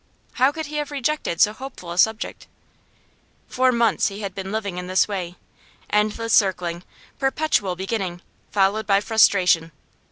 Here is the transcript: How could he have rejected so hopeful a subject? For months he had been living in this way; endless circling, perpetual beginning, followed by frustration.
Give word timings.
How 0.33 0.51
could 0.51 0.65
he 0.65 0.77
have 0.77 0.89
rejected 0.89 1.39
so 1.39 1.53
hopeful 1.53 1.91
a 1.91 1.97
subject? 1.99 2.47
For 3.47 3.71
months 3.71 4.07
he 4.07 4.21
had 4.21 4.33
been 4.33 4.51
living 4.51 4.79
in 4.79 4.87
this 4.87 5.07
way; 5.07 5.35
endless 5.91 6.33
circling, 6.33 6.81
perpetual 7.19 7.75
beginning, 7.75 8.23
followed 8.49 8.87
by 8.87 8.99
frustration. 8.99 9.71